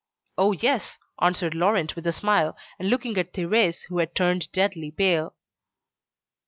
"Oh! 0.35 0.51
yes," 0.53 0.97
answered 1.21 1.53
Laurent 1.53 1.95
with 1.95 2.07
a 2.07 2.11
smile, 2.11 2.57
and 2.79 2.89
looking 2.89 3.17
at 3.19 3.33
Thérèse, 3.33 3.83
who 3.85 3.99
had 3.99 4.15
turned 4.15 4.51
deadly 4.51 4.89
pale. 4.89 5.35